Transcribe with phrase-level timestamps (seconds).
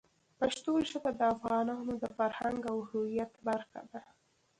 [0.39, 4.01] پښتو ژبه د افغانانو د فرهنګ او هویت برخه ده.